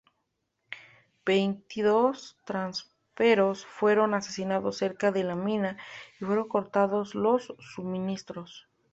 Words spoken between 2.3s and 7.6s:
tramperos fueron asesinados cerca de la mina y fueron cortados los